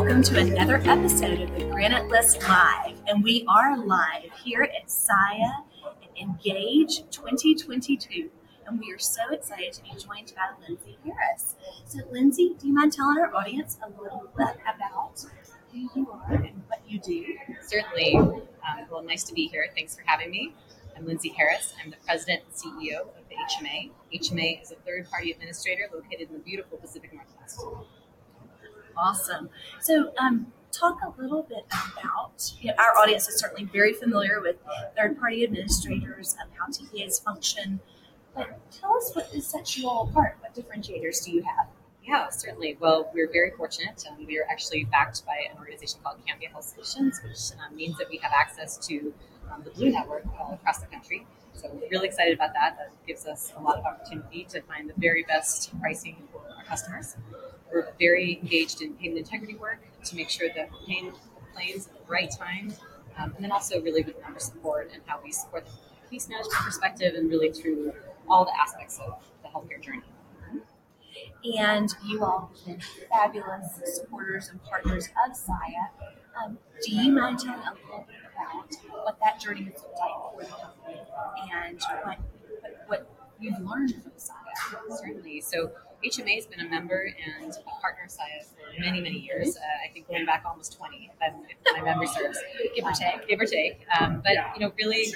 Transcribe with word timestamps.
welcome 0.00 0.22
to 0.22 0.38
another 0.38 0.76
episode 0.86 1.42
of 1.42 1.54
the 1.54 1.64
Granite 1.66 2.08
List 2.08 2.40
Live. 2.48 2.96
And 3.06 3.22
we 3.22 3.44
are 3.46 3.76
live 3.76 4.30
here 4.42 4.62
at 4.62 4.90
SIA 4.90 5.62
Engage 6.18 7.02
2022. 7.10 8.30
And 8.66 8.80
we 8.80 8.90
are 8.94 8.98
so 8.98 9.20
excited 9.30 9.74
to 9.74 9.82
be 9.82 9.90
joined 9.90 10.32
by 10.34 10.66
Lindsay 10.66 10.96
Harris. 11.04 11.56
So, 11.84 11.98
Lindsay, 12.10 12.56
do 12.58 12.68
you 12.68 12.72
mind 12.72 12.94
telling 12.94 13.18
our 13.18 13.34
audience 13.34 13.76
a 13.82 13.90
little 14.02 14.26
bit 14.38 14.56
about 14.62 15.22
who 15.70 15.90
you 15.94 16.10
are 16.10 16.32
and 16.32 16.62
what 16.68 16.80
you 16.88 16.98
do? 16.98 17.22
Certainly. 17.60 18.16
Um, 18.16 18.46
well, 18.90 19.02
nice 19.02 19.24
to 19.24 19.34
be 19.34 19.48
here. 19.48 19.66
Thanks 19.74 19.94
for 19.94 20.02
having 20.06 20.30
me. 20.30 20.54
I'm 20.96 21.04
Lindsay 21.04 21.34
Harris. 21.36 21.74
I'm 21.84 21.90
the 21.90 21.98
president 22.06 22.42
and 22.46 22.54
CEO 22.54 23.00
of 23.02 23.28
the 23.28 23.36
HMA. 23.36 23.90
HMA 24.14 24.62
is 24.62 24.70
a 24.70 24.76
third 24.76 25.10
party 25.10 25.30
administrator 25.30 25.90
located 25.92 26.28
in 26.28 26.32
the 26.32 26.42
beautiful 26.42 26.78
Pacific. 26.78 27.09
Awesome. 29.00 29.48
So, 29.80 30.12
um, 30.18 30.52
talk 30.72 30.98
a 31.02 31.20
little 31.20 31.42
bit 31.42 31.64
about 31.98 32.52
you 32.60 32.68
know, 32.68 32.74
our 32.78 32.96
audience 33.02 33.28
is 33.28 33.38
certainly 33.38 33.64
very 33.64 33.92
familiar 33.92 34.40
with 34.40 34.56
third 34.96 35.18
party 35.18 35.42
administrators 35.42 36.36
and 36.40 36.50
how 36.58 36.66
TPAs 36.66 37.22
function. 37.22 37.80
But 38.34 38.60
tell 38.70 38.94
us 38.96 39.10
what 39.14 39.30
sets 39.42 39.76
you 39.76 39.88
all 39.88 40.08
apart. 40.08 40.36
What 40.40 40.54
differentiators 40.54 41.24
do 41.24 41.32
you 41.32 41.42
have? 41.42 41.66
Yeah, 42.04 42.28
certainly. 42.28 42.76
Well, 42.78 43.10
we're 43.14 43.30
very 43.30 43.50
fortunate. 43.50 44.04
Um, 44.08 44.24
we 44.26 44.38
are 44.38 44.46
actually 44.50 44.84
backed 44.84 45.24
by 45.26 45.36
an 45.50 45.58
organization 45.58 46.00
called 46.02 46.18
Cambia 46.26 46.50
Health 46.50 46.64
Solutions, 46.64 47.20
which 47.22 47.58
um, 47.60 47.74
means 47.74 47.96
that 47.98 48.08
we 48.10 48.18
have 48.18 48.32
access 48.32 48.76
to 48.86 49.12
um, 49.50 49.62
the 49.64 49.70
Blue 49.70 49.90
Network 49.90 50.24
uh, 50.26 50.54
across 50.54 50.78
the 50.78 50.86
country. 50.86 51.26
So 51.54 51.70
we're 51.72 51.88
really 51.90 52.08
excited 52.08 52.34
about 52.34 52.52
that. 52.54 52.76
That 52.78 52.92
gives 53.06 53.26
us 53.26 53.52
a 53.56 53.60
lot 53.60 53.78
of 53.78 53.84
opportunity 53.84 54.44
to 54.50 54.60
find 54.62 54.88
the 54.88 54.94
very 54.96 55.24
best 55.24 55.78
pricing 55.80 56.16
for 56.32 56.42
our 56.56 56.64
customers. 56.64 57.16
We're 57.72 57.92
very 57.98 58.38
engaged 58.42 58.82
in 58.82 58.94
payment 58.94 59.18
integrity 59.18 59.54
work 59.54 59.80
to 60.04 60.16
make 60.16 60.30
sure 60.30 60.48
that 60.54 60.70
we're 60.70 60.86
paying 60.86 61.12
claims 61.54 61.86
at 61.88 61.94
the 61.94 62.12
right 62.12 62.30
time, 62.30 62.72
um, 63.18 63.32
and 63.34 63.44
then 63.44 63.52
also 63.52 63.80
really 63.80 64.02
with 64.02 64.20
member 64.22 64.40
support 64.40 64.90
and 64.92 65.02
how 65.06 65.20
we 65.22 65.32
support 65.32 65.66
the 65.66 66.08
case 66.10 66.28
management 66.28 66.54
perspective 66.64 67.14
and 67.14 67.30
really 67.30 67.52
through 67.52 67.92
all 68.28 68.44
the 68.44 68.52
aspects 68.60 68.98
of 69.00 69.22
the 69.42 69.48
healthcare 69.48 69.82
journey. 69.82 70.02
And 71.58 71.94
you 72.06 72.22
all 72.22 72.50
have 72.54 72.66
been 72.66 72.80
fabulous 73.10 73.80
supporters 73.84 74.48
and 74.50 74.62
partners 74.64 75.08
of 75.26 75.36
SIA. 75.36 75.90
Um, 76.40 76.58
do 76.84 76.94
you 76.94 77.12
mind 77.12 77.38
telling 77.38 77.60
a 77.60 77.72
little 77.86 78.06
bit 78.06 78.16
about 78.34 79.04
what 79.04 79.18
that 79.20 79.40
journey 79.40 79.64
has 79.64 79.74
looked 79.74 79.98
like 79.98 80.12
for 80.34 80.44
the 80.44 80.62
company 80.62 81.00
and 81.52 81.80
what, 82.04 82.18
what, 82.86 83.10
what 83.10 83.16
you've 83.40 83.58
learned 83.60 83.94
from 84.02 84.12
SIA? 84.16 84.96
Certainly. 84.96 85.40
So 85.40 85.72
HMA 86.04 86.36
has 86.36 86.46
been 86.46 86.60
a 86.60 86.68
member 86.68 87.12
and 87.42 87.52
a 87.52 87.80
partner 87.80 88.04
of 88.04 88.10
SIA 88.10 88.44
for 88.48 88.80
many, 88.80 89.00
many 89.00 89.18
years. 89.18 89.56
Uh, 89.56 89.60
I 89.86 89.92
think 89.92 90.08
going 90.08 90.24
back 90.24 90.44
almost 90.46 90.76
20, 90.76 91.10
if, 91.20 91.34
if 91.50 91.76
my 91.76 91.82
memory 91.82 92.06
serves, 92.06 92.38
give 92.74 92.84
or 92.84 92.92
take. 92.92 93.28
Give 93.28 93.40
or 93.40 93.44
take. 93.44 93.84
Um, 94.00 94.22
but, 94.24 94.32
you 94.54 94.66
know, 94.66 94.72
really, 94.78 95.12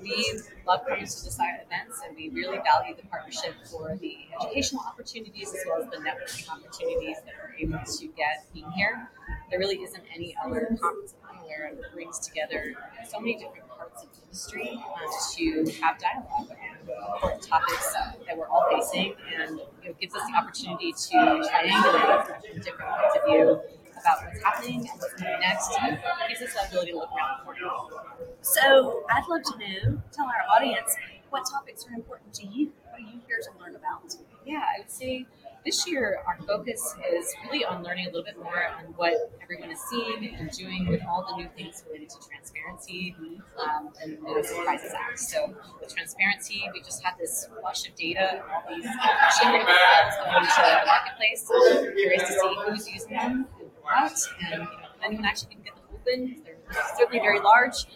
we 0.00 0.40
love 0.66 0.86
coming 0.86 1.06
to 1.06 1.24
the 1.24 1.30
SIA 1.30 1.62
events 1.66 2.00
and 2.06 2.16
we 2.16 2.28
really 2.28 2.58
value 2.58 2.94
the 2.94 3.06
partnership 3.08 3.54
for 3.70 3.96
the 4.00 4.16
educational 4.40 4.82
opportunities 4.86 5.48
as 5.48 5.64
well 5.66 5.82
as 5.82 5.90
the 5.90 5.96
networking 5.96 6.48
opportunities 6.50 7.16
that 7.24 7.34
we're 7.42 7.56
able 7.56 7.84
to 7.84 8.06
get 8.08 8.46
being 8.54 8.70
here. 8.72 9.08
There 9.50 9.58
really 9.58 9.76
isn't 9.82 10.04
any 10.14 10.36
other 10.44 10.76
conference 10.80 11.14
I'm 11.28 11.42
aware 11.44 11.70
of 11.70 11.78
that 11.78 11.92
brings 11.92 12.18
together 12.20 12.74
so 13.08 13.18
many 13.18 13.34
different 13.34 13.68
parts 13.68 14.02
of 14.02 14.08
the 14.12 14.22
industry 14.22 14.70
uh, 14.72 15.34
to 15.34 15.80
have 15.82 15.98
dialogue 15.98 16.50
on 16.50 17.14
important 17.14 17.42
topics 17.42 17.94
that 18.32 18.38
we're 18.38 18.48
all 18.48 18.66
facing 18.70 19.14
and 19.38 19.58
you 19.82 19.88
know, 19.88 19.94
gives 20.00 20.14
us 20.14 20.22
the 20.26 20.36
opportunity 20.36 20.92
to 20.92 21.16
triangulate 21.16 22.26
from 22.26 22.60
different 22.60 22.90
points 22.90 23.16
of 23.16 23.24
view 23.26 23.60
about 24.00 24.24
what's 24.24 24.42
happening 24.42 24.80
and 24.80 25.00
what's 25.00 25.14
coming 25.14 25.40
next. 25.40 25.70
And 25.80 25.94
it 25.94 26.00
gives 26.28 26.42
us 26.42 26.54
the 26.54 26.68
ability 26.68 26.92
to 26.92 26.98
look 26.98 27.10
around 27.12 27.40
the 27.40 27.44
corner. 27.44 28.00
So 28.40 29.04
I'd 29.10 29.24
love 29.28 29.42
to 29.42 29.58
know, 29.58 30.02
tell 30.12 30.26
our 30.26 30.56
audience, 30.56 30.96
what 31.30 31.44
topics 31.50 31.86
are 31.90 31.94
important 31.94 32.32
to 32.34 32.46
you? 32.46 32.72
What 32.84 33.00
are 33.00 33.04
you 33.04 33.20
here 33.26 33.38
to 33.42 33.60
learn 33.60 33.76
about? 33.76 34.14
Yeah, 34.44 34.58
I 34.58 34.80
would 34.80 34.90
say 34.90 35.26
this 35.64 35.86
year 35.86 36.20
our 36.26 36.36
focus 36.46 36.94
is 37.12 37.32
really 37.44 37.64
on 37.64 37.82
learning 37.82 38.06
a 38.06 38.08
little 38.08 38.24
bit 38.24 38.36
more 38.36 38.64
on 38.78 38.84
what 38.96 39.14
everyone 39.42 39.70
is 39.70 39.80
seeing 39.90 40.34
and 40.34 40.50
doing 40.50 40.88
with 40.88 41.00
all 41.08 41.24
the 41.28 41.36
new 41.36 41.48
things 41.56 41.84
related 41.86 42.10
to 42.10 42.16
transparency 42.28 43.14
um, 43.62 43.90
and 44.02 44.18
the 44.18 44.42
Surprises 44.42 44.92
Act. 44.92 45.18
So 45.18 45.54
with 45.80 45.94
transparency, 45.94 46.62
we 46.72 46.80
just 46.80 47.02
had 47.02 47.14
this 47.18 47.48
flush 47.60 47.88
of 47.88 47.94
data, 47.94 48.42
all 48.50 48.74
these 48.74 48.84
machinery 48.84 49.64
files 49.64 50.14
going 50.24 50.44
to 50.44 50.62
the 50.62 50.86
marketplace. 50.86 51.50
Curious 51.96 52.22
to 52.22 52.32
see 52.32 52.56
who's 52.66 52.88
using 52.90 53.12
them 53.12 53.46
and 53.60 53.70
what, 53.82 54.12
and 54.50 54.52
you 54.52 54.58
know, 54.58 54.68
anyone 55.04 55.24
actually 55.24 55.54
can 55.54 55.62
get 55.62 55.74
them 55.74 55.84
open. 55.94 56.42
They're 56.44 56.82
certainly 56.96 57.20
very 57.20 57.40
large. 57.40 57.86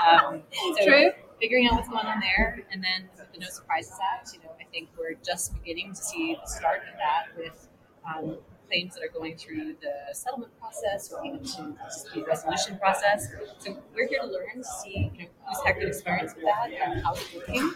Um, 0.00 0.42
so 0.52 0.84
True. 0.86 1.10
Figuring 1.40 1.66
out 1.68 1.74
what's 1.74 1.88
going 1.88 2.04
on 2.06 2.20
there, 2.20 2.62
and 2.70 2.84
then 2.84 3.08
the 3.32 3.38
No 3.38 3.46
Surprises 3.48 3.96
Act, 4.14 4.30
you 4.34 4.40
know, 4.40 4.50
I 4.60 4.64
think 4.70 4.90
we're 4.98 5.14
just 5.24 5.54
beginning 5.54 5.94
to 5.94 5.96
see 5.96 6.36
the 6.40 6.46
start 6.46 6.80
of 6.80 6.98
that 6.98 7.28
with 7.36 7.68
um, 8.06 8.36
claims 8.68 8.94
that 8.94 9.02
are 9.02 9.08
going 9.08 9.36
through 9.36 9.74
the 9.80 10.14
settlement 10.14 10.52
process 10.60 11.10
or 11.10 11.24
even 11.24 11.42
to 11.42 11.74
dispute 11.84 12.26
resolution 12.26 12.78
process. 12.78 13.28
So 13.58 13.78
we're 13.94 14.06
here 14.06 14.20
to 14.20 14.26
learn 14.26 14.58
to 14.58 14.64
see 14.64 15.10
you 15.14 15.24
know, 15.24 15.28
who's 15.48 15.64
had 15.64 15.76
good 15.78 15.88
experience 15.88 16.34
with 16.34 16.44
that 16.44 16.70
and 16.72 17.02
how 17.02 17.14
it's 17.14 17.34
working, 17.34 17.72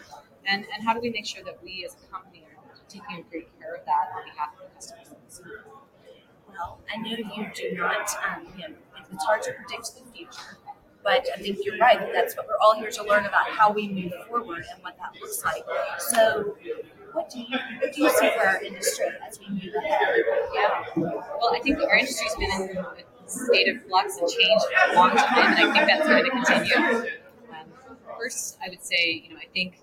and, 0.47 0.67
and 0.75 0.85
how 0.87 0.93
do 0.93 1.01
we 1.01 1.09
make 1.11 1.25
sure 1.27 1.43
that 1.45 1.59
we 1.65 1.87
as 1.87 1.97
a 2.05 2.13
company 2.13 2.45
are 2.45 2.75
taking 2.89 3.25
great 3.31 3.49
care 3.59 3.77
of 3.77 3.85
that 3.87 4.13
on 4.15 4.25
behalf 4.25 4.51
of 4.61 4.69
the 4.69 4.75
customers. 4.75 5.41
Well, 6.49 6.81
I 6.93 6.99
know 6.99 7.17
you 7.17 7.51
do 7.55 7.77
not, 7.77 8.09
um, 8.29 8.47
you 8.57 8.69
know, 8.69 8.75
it's 9.11 9.25
hard 9.25 9.43
to 9.45 9.53
predict 9.53 9.95
the 9.95 10.13
future, 10.13 10.59
but 11.05 11.29
I 11.37 11.41
think 11.41 11.59
you're 11.65 11.77
right. 11.79 12.01
That's 12.13 12.35
what 12.37 12.49
we're 12.49 12.59
all 12.63 12.75
here 12.75 12.91
to 12.91 13.05
learn 13.05 13.27
about 13.27 13.47
how 13.47 13.71
we 13.71 13.89
move 13.89 14.13
forward 14.27 14.65
and 14.73 14.83
what 14.83 14.97
that 14.99 15.13
looks 15.21 15.45
like. 15.45 15.63
So, 15.99 16.57
what 17.13 17.31
do 17.31 17.41
you 17.41 17.59
what 17.81 17.93
do 17.93 18.03
you 18.03 18.11
see 18.11 18.31
for 18.37 18.47
our 18.47 18.63
industry 18.63 19.07
as 19.29 19.39
we 19.39 19.49
move 19.51 19.75
ahead? 19.85 20.25
Yeah. 20.55 20.85
Well, 20.97 21.55
I 21.55 21.61
think 21.63 21.79
our 21.79 21.97
industry's 21.97 22.35
been 22.37 22.51
in 22.51 22.77
a 22.79 22.95
state 23.27 23.69
of 23.69 23.83
flux 23.85 24.17
and 24.19 24.29
change 24.29 24.63
for 24.63 24.93
a 24.93 24.97
long 24.97 25.11
time, 25.11 25.53
and 25.53 25.71
I 25.71 25.73
think 25.73 25.87
that's 25.87 26.09
going 26.09 26.25
to 26.25 26.31
continue. 26.31 27.11
Um, 27.51 27.97
first, 28.19 28.59
I 28.65 28.71
would 28.71 28.83
say, 28.83 29.23
you 29.25 29.35
know, 29.35 29.41
I 29.41 29.47
think 29.53 29.79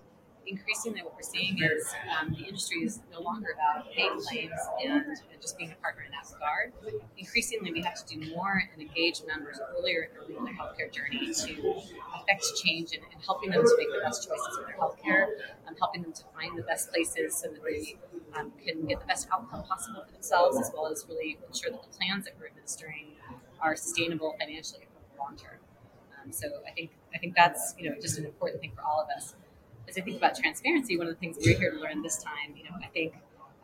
increasingly 0.46 1.02
what 1.02 1.14
we're 1.14 1.22
seeing 1.22 1.58
is 1.62 1.92
um, 2.18 2.34
the 2.34 2.44
industry 2.44 2.78
is 2.78 3.00
no 3.12 3.20
longer 3.20 3.48
about 3.54 3.90
paying 3.92 4.18
claims 4.20 4.58
and, 4.84 5.06
and 5.06 5.40
just 5.40 5.56
being 5.58 5.72
a 5.72 5.74
partner 5.76 6.02
in 6.02 6.10
that 6.10 6.26
regard. 6.32 6.72
Increasingly, 7.16 7.72
we 7.72 7.82
have 7.82 7.94
to 7.94 8.16
do 8.16 8.34
more 8.34 8.62
and 8.72 8.82
engage 8.82 9.22
members 9.26 9.60
earlier 9.76 10.10
in 10.28 10.44
their 10.44 10.54
healthcare 10.54 10.92
journey 10.92 11.32
to 11.32 11.80
affect 12.14 12.44
change 12.62 12.92
and, 12.92 13.02
and 13.12 13.22
helping 13.24 13.50
them 13.50 13.62
to 13.62 13.74
make 13.78 13.88
the 13.92 14.00
best 14.02 14.28
choices 14.28 14.56
for 14.56 14.66
their 14.66 14.76
healthcare, 14.76 15.26
um, 15.68 15.74
helping 15.78 16.02
them 16.02 16.12
to 16.12 16.24
find 16.34 16.58
the 16.58 16.62
best 16.62 16.90
places 16.90 17.36
so 17.36 17.48
that 17.48 17.62
they 17.64 17.96
um, 18.38 18.52
can 18.64 18.86
get 18.86 19.00
the 19.00 19.06
best 19.06 19.28
outcome 19.32 19.62
possible 19.64 20.02
for 20.06 20.12
themselves, 20.12 20.58
as 20.58 20.70
well 20.74 20.86
as 20.86 21.04
really 21.08 21.38
ensure 21.46 21.70
that 21.70 21.82
the 21.82 21.98
plans 21.98 22.24
that 22.24 22.34
we're 22.38 22.46
administering 22.48 23.12
are 23.60 23.76
sustainable 23.76 24.34
financially 24.38 24.86
for 24.92 25.00
the 25.14 25.22
long 25.22 25.36
term. 25.36 25.58
Um, 26.22 26.32
so 26.32 26.46
I 26.66 26.72
think 26.72 26.90
I 27.14 27.18
think 27.18 27.34
that's 27.34 27.74
you 27.78 27.88
know 27.88 27.96
just 28.00 28.18
an 28.18 28.24
important 28.24 28.60
thing 28.60 28.72
for 28.74 28.82
all 28.82 29.00
of 29.00 29.08
us 29.16 29.34
as 29.88 29.98
I 29.98 30.00
think 30.00 30.16
about 30.16 30.36
transparency, 30.36 30.96
one 30.96 31.06
of 31.06 31.14
the 31.14 31.20
things 31.20 31.36
we're 31.40 31.58
here 31.58 31.72
to 31.72 31.78
learn 31.78 32.02
this 32.02 32.22
time, 32.22 32.56
you 32.56 32.64
know, 32.64 32.70
I 32.82 32.88
think 32.88 33.14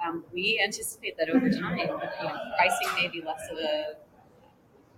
um, 0.05 0.25
we 0.33 0.61
anticipate 0.63 1.17
that 1.19 1.31
over 1.31 1.51
time, 1.51 1.79
you 1.79 1.87
know, 1.87 1.99
pricing 2.57 2.89
may 2.97 3.09
be 3.09 3.23
less 3.23 3.43
of 3.51 3.59
a, 3.59 3.97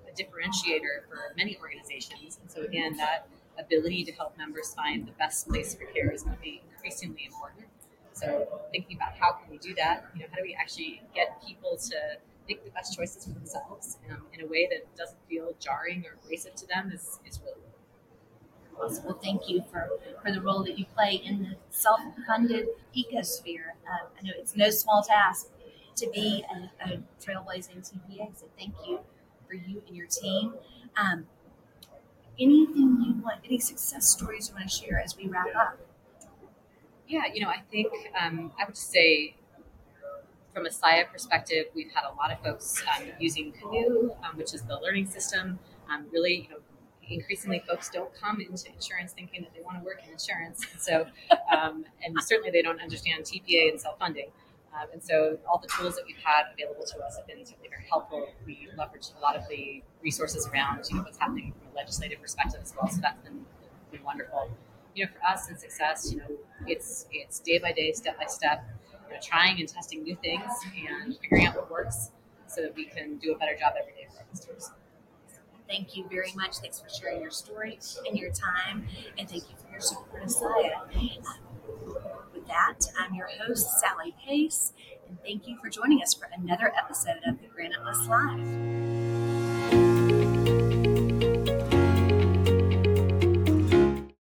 a 0.09 0.13
differentiator 0.13 1.09
for 1.09 1.35
many 1.37 1.59
organizations. 1.61 2.39
And 2.41 2.51
so 2.51 2.63
again, 2.63 2.97
that 2.97 3.29
ability 3.59 4.05
to 4.05 4.13
help 4.13 4.37
members 4.39 4.75
find 4.75 5.07
the 5.07 5.13
best 5.13 5.49
place 5.49 5.75
for 5.75 5.85
care 5.87 6.11
is 6.11 6.23
going 6.23 6.37
to 6.37 6.43
be 6.43 6.63
increasingly 6.73 7.27
important. 7.27 7.67
So 8.13 8.61
thinking 8.73 8.97
about 8.97 9.15
how 9.19 9.33
can 9.33 9.51
we 9.51 9.59
do 9.59 9.75
that, 9.77 10.07
you 10.15 10.21
know, 10.21 10.27
how 10.31 10.37
do 10.37 10.43
we 10.43 10.57
actually 10.61 11.03
get 11.15 11.43
people 11.47 11.77
to 11.77 11.97
make 12.49 12.65
the 12.65 12.71
best 12.71 12.97
choices 12.97 13.25
for 13.25 13.33
themselves 13.33 13.99
um, 14.11 14.23
in 14.35 14.45
a 14.45 14.47
way 14.47 14.69
that 14.71 14.95
doesn't 14.97 15.19
feel 15.29 15.53
jarring 15.61 16.05
or 16.07 16.19
abrasive 16.23 16.55
to 16.57 16.67
them 16.67 16.91
is, 16.93 17.21
is 17.27 17.41
really 17.45 17.61
Well, 18.81 19.19
thank 19.23 19.49
you 19.49 19.63
for, 19.71 19.89
for 20.23 20.33
the 20.33 20.41
role 20.41 20.63
that 20.65 20.79
you 20.79 20.87
play 20.95 21.21
in 21.25 21.43
the 21.43 21.57
self-funded 21.71 22.67
ecosphere. 22.97 23.73
Uh, 23.87 24.07
I 24.19 24.23
know 24.23 24.33
it's 24.39 24.57
no 24.57 24.71
small 24.71 25.03
task 25.03 25.49
to 25.97 26.09
be 26.11 26.45
a, 26.51 26.89
a 26.89 27.03
trailblazing 27.23 27.79
TPA, 27.79 28.39
so 28.39 28.47
thank 28.59 28.75
you 28.87 29.01
for 29.47 29.55
you 29.55 29.83
and 29.87 29.97
your 29.97 30.07
team. 30.07 30.55
Um, 30.97 31.27
anything 32.39 33.03
you 33.05 33.23
want, 33.23 33.41
any 33.45 33.59
success 33.59 34.09
stories 34.09 34.49
you 34.49 34.55
want 34.55 34.71
to 34.71 34.75
share 34.75 34.99
as 34.99 35.17
we 35.17 35.29
wrap 35.29 35.55
up? 35.55 35.79
Yeah, 37.07 37.23
you 37.33 37.43
know, 37.43 37.49
I 37.49 37.61
think 37.71 37.93
um, 38.21 38.53
I 38.59 38.65
would 38.65 38.75
just 38.75 38.91
say 38.91 39.35
from 40.55 40.67
a 40.67 40.71
SIA 40.71 41.07
perspective, 41.13 41.67
we've 41.75 41.91
had 41.93 42.05
a 42.05 42.15
lot 42.15 42.33
of 42.33 42.41
folks 42.43 42.83
um, 42.97 43.05
using 43.19 43.53
Canoe, 43.53 44.13
um, 44.25 44.37
which 44.37 44.55
is 44.55 44.63
the 44.63 44.79
learning 44.81 45.07
system. 45.07 45.59
Um, 45.93 46.07
really, 46.13 46.49
you 46.49 46.49
know, 46.51 46.61
increasingly 47.11 47.63
folks 47.67 47.91
don't 47.91 48.13
come 48.15 48.41
into 48.41 48.73
insurance 48.73 49.13
thinking 49.13 49.43
that 49.43 49.53
they 49.55 49.61
want 49.63 49.79
to 49.79 49.85
work 49.85 50.01
in 50.07 50.13
insurance. 50.13 50.65
So, 50.79 51.07
um, 51.57 51.85
and 52.05 52.17
certainly 52.21 52.51
they 52.51 52.63
don't 52.63 52.81
understand 52.81 53.25
TPA 53.25 53.71
and 53.71 53.81
self 53.81 53.99
funding. 53.99 54.29
Um, 54.73 54.87
and 54.93 55.03
so 55.03 55.39
all 55.49 55.59
the 55.59 55.69
tools 55.69 55.97
that 55.97 56.05
we've 56.07 56.17
had 56.23 56.45
available 56.55 56.85
to 56.85 56.99
us 57.01 57.17
have 57.17 57.27
been 57.27 57.45
certainly 57.45 57.69
very 57.69 57.85
helpful. 57.89 58.29
We 58.47 58.69
leveraged 58.79 59.17
a 59.19 59.21
lot 59.21 59.37
of 59.37 59.43
the 59.49 59.83
resources 60.03 60.47
around 60.49 60.85
you 60.89 60.97
know, 60.97 61.03
what's 61.03 61.19
happening 61.19 61.53
from 61.59 61.73
a 61.73 61.77
legislative 61.77 62.21
perspective 62.23 62.61
as 62.63 62.73
well. 62.77 62.89
So 62.89 63.01
that's 63.03 63.21
been, 63.23 63.45
been 63.91 64.05
wonderful. 64.05 64.51
You 64.95 65.07
know, 65.07 65.11
for 65.13 65.27
us 65.27 65.49
in 65.51 65.59
success, 65.59 66.11
you 66.13 66.19
know, 66.19 66.27
it's 66.67 67.07
it's 67.13 67.41
day 67.41 67.59
by 67.59 67.73
day, 67.73 67.93
step 67.93 68.19
by 68.19 68.27
step, 68.27 68.65
you 69.09 69.15
know, 69.15 69.21
trying 69.23 69.59
and 69.61 69.69
testing 69.69 70.03
new 70.03 70.17
things 70.17 70.51
and 70.77 71.17
figuring 71.19 71.47
out 71.47 71.57
what 71.57 71.71
works 71.71 72.11
so 72.47 72.63
that 72.63 72.75
we 72.75 72.85
can 72.87 73.17
do 73.19 73.33
a 73.33 73.39
better 73.39 73.57
job 73.57 73.75
every 73.81 73.93
day 73.93 74.07
for 74.11 74.19
our 74.19 74.25
customers. 74.33 74.71
Thank 75.71 75.97
you 75.97 76.05
very 76.11 76.33
much. 76.35 76.57
Thanks 76.57 76.81
for 76.81 76.89
sharing 76.89 77.23
your 77.23 77.31
story 77.31 77.79
and 78.07 78.19
your 78.19 78.33
time, 78.33 78.89
and 79.17 79.29
thank 79.29 79.45
you 79.49 79.57
for 79.57 79.71
your 79.71 79.81
support 79.81 80.25
of. 80.25 81.25
With 82.35 82.47
that, 82.49 82.81
I'm 82.99 83.15
your 83.15 83.29
host, 83.41 83.79
Sally 83.79 84.15
Pace, 84.27 84.73
and 85.09 85.17
thank 85.23 85.47
you 85.47 85.57
for 85.63 85.71
joining 85.71 86.03
us 86.03 86.13
for 86.13 86.29
another 86.37 86.73
episode 86.77 87.21
of 87.25 87.41
the 87.41 87.47
Granite 87.47 87.85
List 87.85 88.09
Live. 88.09 89.50